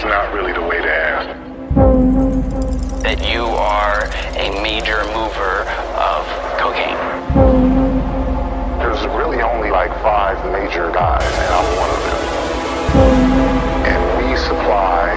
[0.00, 1.28] That's not really the way to ask.
[3.04, 6.24] That you are a major mover of
[6.56, 6.96] cocaine.
[8.80, 12.16] There's really only like five major guys, and I'm one of them.
[13.92, 15.12] And we supply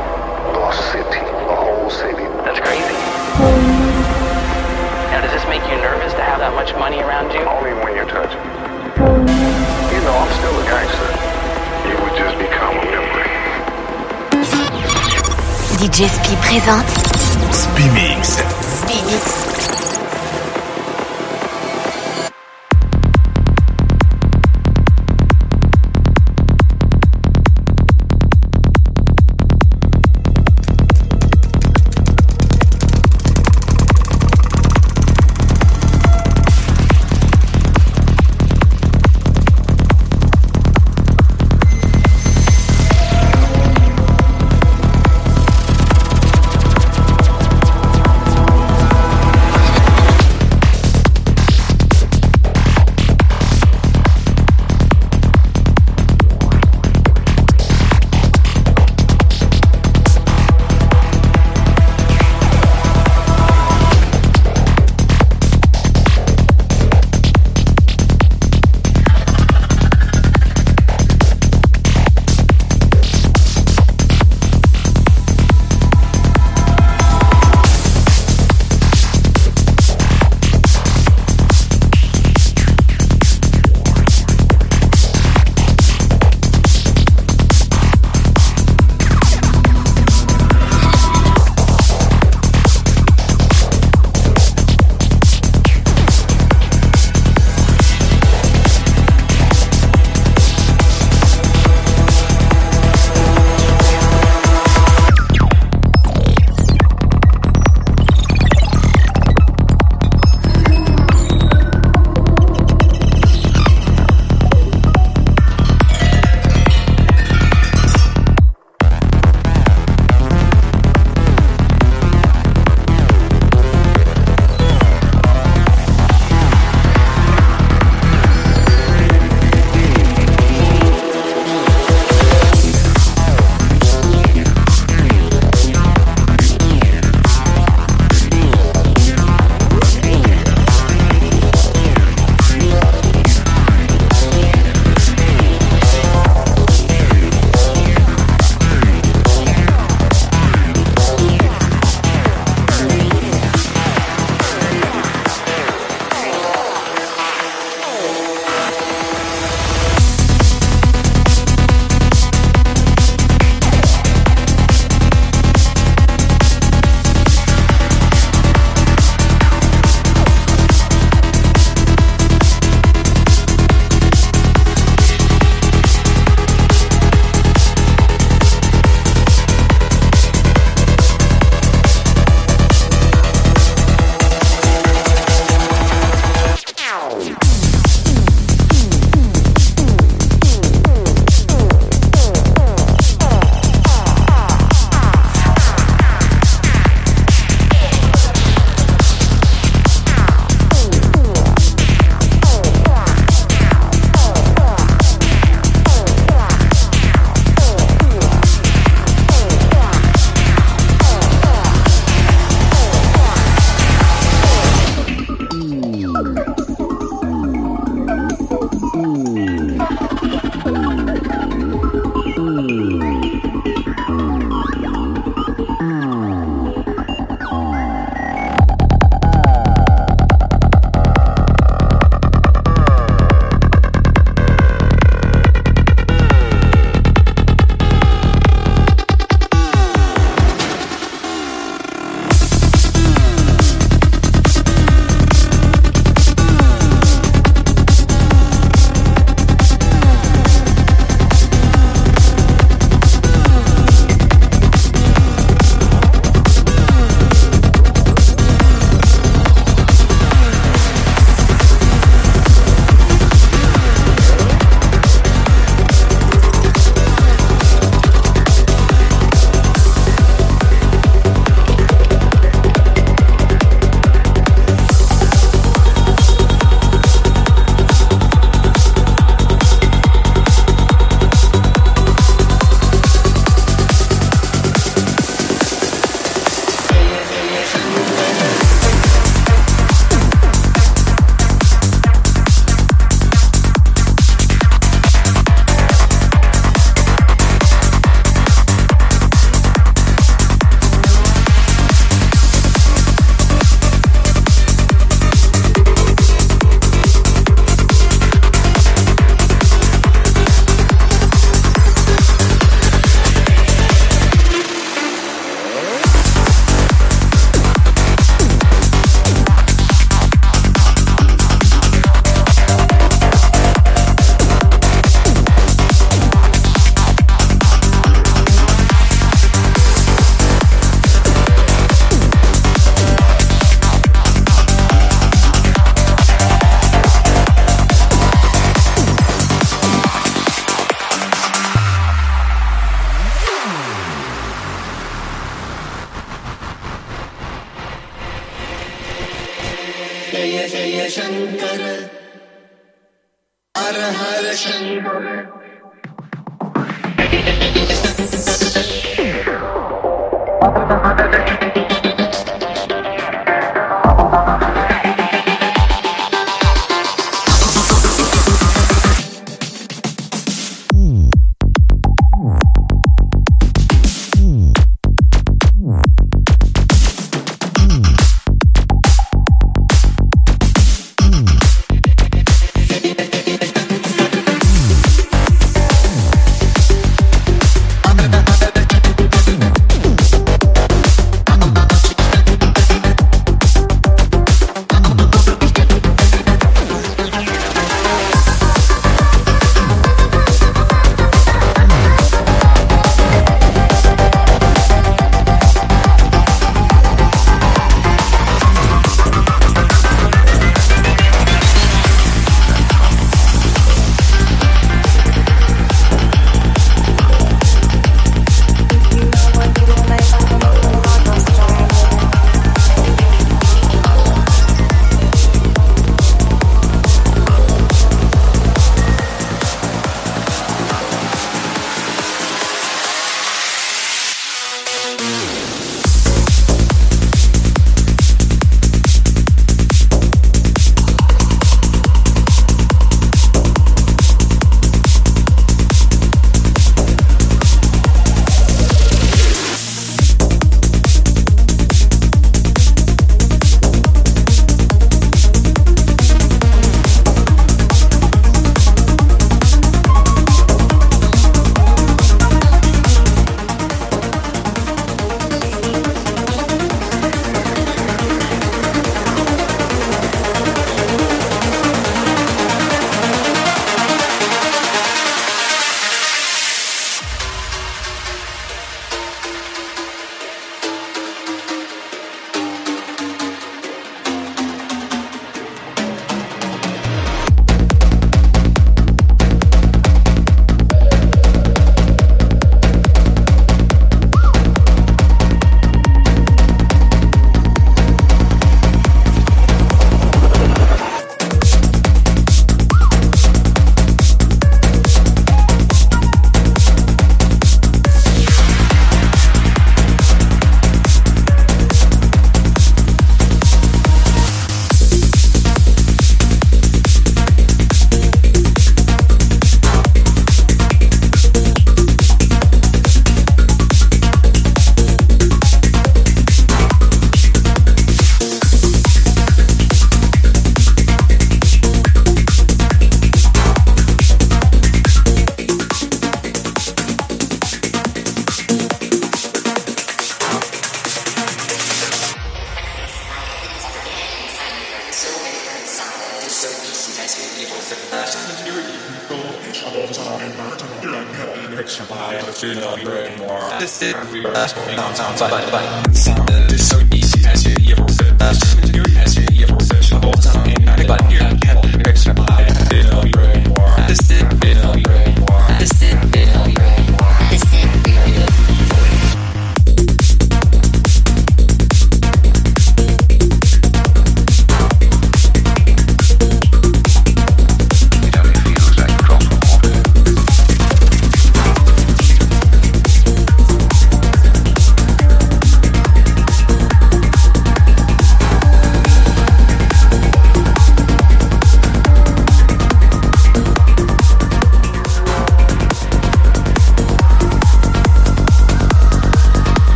[0.51, 2.27] the city, the whole city.
[2.43, 2.99] That's crazy.
[5.15, 7.39] Now, does this make you nervous to have that much money around you?
[7.47, 8.43] Only when you touch it.
[8.99, 11.07] You know, I'm still a gangster.
[11.87, 12.82] You would just become
[15.83, 16.87] DJ Spi présente
[17.51, 18.37] Spimix.
[18.61, 19.72] Spimix.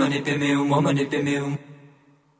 [0.00, 1.58] mani pemeum, o mani pemeum.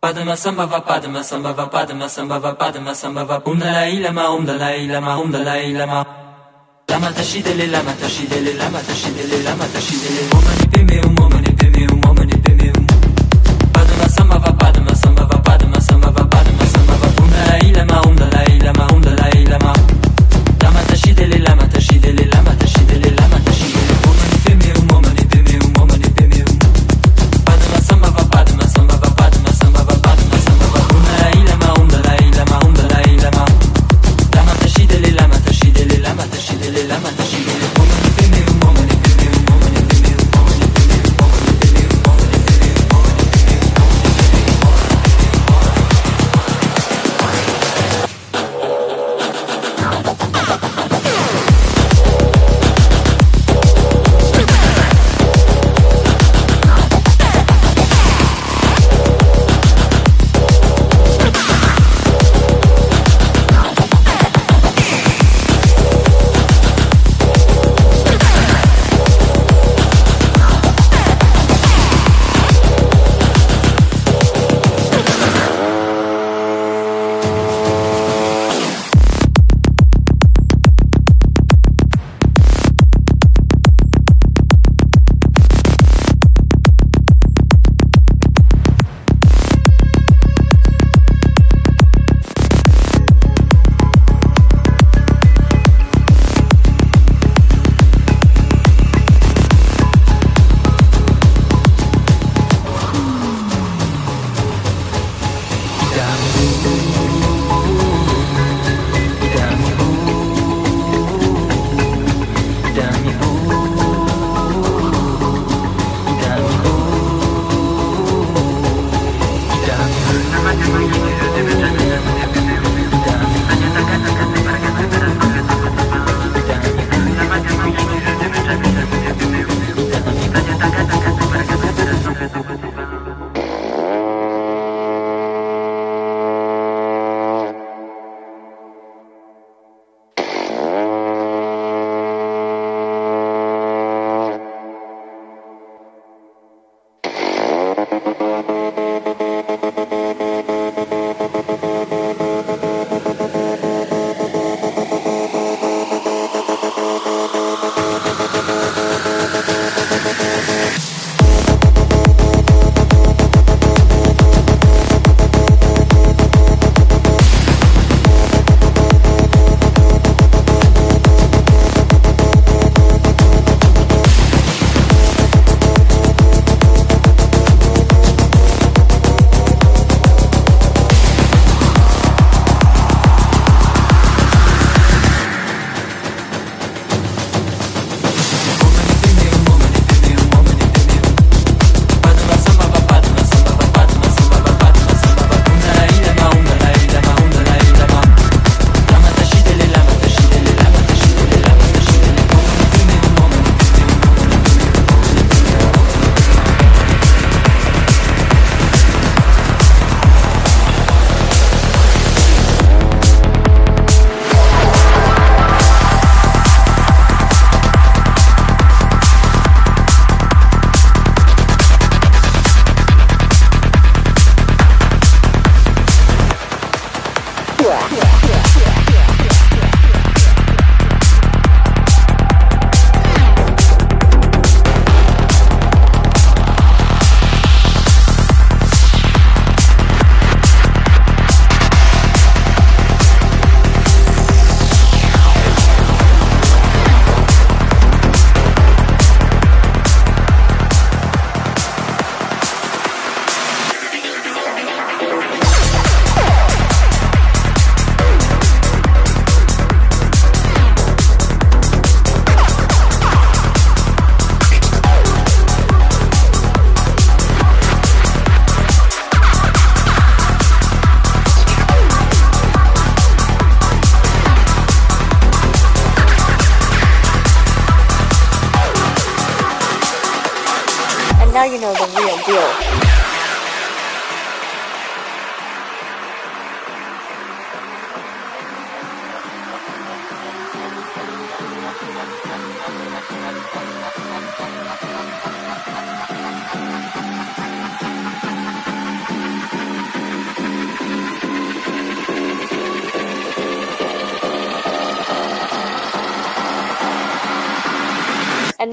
[0.00, 3.42] Padma samba va padma samba va padma samba va padma samba va.
[3.44, 6.06] Om Dalai Lama Om um Dalai Lama Om um Dalai Lama
[6.88, 12.00] Lama tashidele Lama tashidele Lama tashidele Lama tashidele Om mani pemeum, o mani pemeum,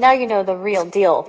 [0.08, 1.28] now you know the real deal.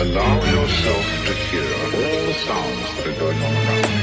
[0.00, 3.97] Allow yourself to hear all the sounds that are going on around you.